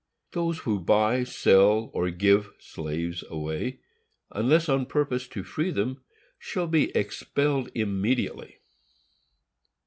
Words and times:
Those 0.31 0.57
who 0.57 0.79
buy, 0.79 1.23
sell, 1.23 1.91
or 1.93 2.09
give 2.09 2.49
[slaves] 2.57 3.23
away, 3.29 3.81
unless 4.31 4.67
on 4.67 4.87
purpose 4.87 5.27
to 5.27 5.43
free 5.43 5.69
them, 5.69 6.01
shall 6.39 6.65
be 6.65 6.89
expelled 6.97 7.69
immediately. 7.75 8.57